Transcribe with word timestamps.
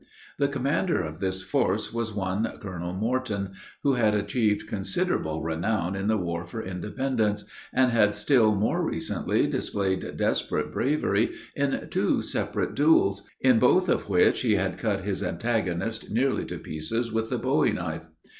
The 0.39 0.47
commander 0.47 0.99
of 0.99 1.19
this 1.19 1.43
force 1.43 1.93
was 1.93 2.11
one 2.11 2.51
Colonel 2.59 2.91
Morton, 2.91 3.51
who 3.83 3.93
had 3.93 4.15
achieved 4.15 4.67
considerable 4.67 5.43
renown 5.43 5.95
in 5.95 6.07
the 6.07 6.17
war 6.17 6.43
for 6.43 6.63
independence, 6.63 7.45
and 7.71 7.91
had 7.91 8.15
still 8.15 8.55
more 8.55 8.83
recently 8.83 9.45
displayed 9.45 10.17
desperate 10.17 10.73
bravery 10.73 11.33
in 11.55 11.87
two 11.91 12.23
desperate 12.23 12.73
duels, 12.73 13.27
in 13.41 13.59
both 13.59 13.89
of 13.89 14.09
which 14.09 14.41
he 14.41 14.55
had 14.55 14.79
cut 14.79 15.01
his 15.01 15.21
antagonist 15.21 16.09
nearly 16.09 16.45
to 16.45 16.57
pieces 16.57 17.11
with 17.11 17.29
the 17.29 17.37
bowie 17.37 17.73
knife. 17.73 18.07